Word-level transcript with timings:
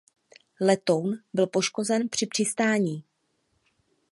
Letoun 0.61 1.17
byl 1.33 1.47
poškozen 1.47 2.09
při 2.09 2.25
přistání. 2.27 3.03